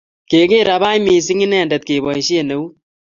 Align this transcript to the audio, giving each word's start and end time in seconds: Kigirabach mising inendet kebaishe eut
Kigirabach 0.29 0.99
mising 1.05 1.43
inendet 1.45 1.83
kebaishe 1.87 2.37
eut 2.55 2.73